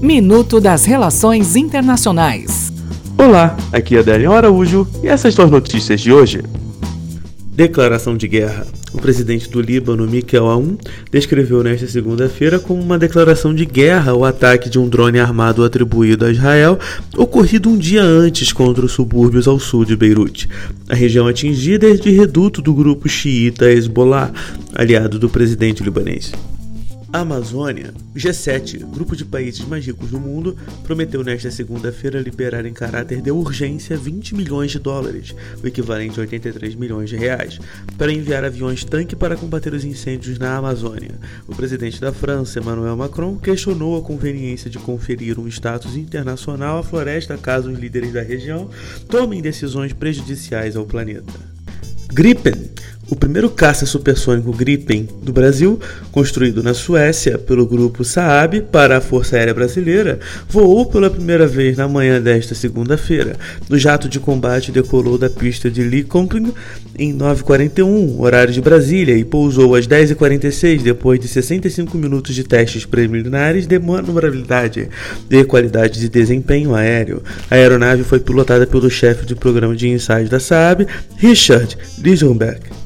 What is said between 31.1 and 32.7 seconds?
nesta segunda-feira liberar